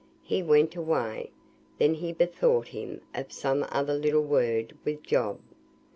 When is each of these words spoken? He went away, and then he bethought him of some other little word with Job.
He 0.23 0.41
went 0.41 0.75
away, 0.75 1.29
and 1.79 1.93
then 1.93 1.93
he 1.93 2.11
bethought 2.11 2.69
him 2.69 3.01
of 3.13 3.31
some 3.31 3.63
other 3.69 3.93
little 3.93 4.23
word 4.23 4.75
with 4.83 5.03
Job. 5.03 5.39